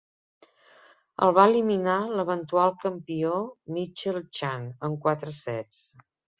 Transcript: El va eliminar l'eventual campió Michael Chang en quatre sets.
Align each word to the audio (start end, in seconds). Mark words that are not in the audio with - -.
El 1.25 1.35
va 1.39 1.45
eliminar 1.49 1.99
l'eventual 2.21 2.73
campió 2.87 3.37
Michael 3.79 4.21
Chang 4.41 4.69
en 4.91 4.99
quatre 5.07 5.39
sets. 5.45 5.89